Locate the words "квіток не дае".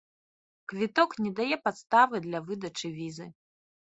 0.71-1.57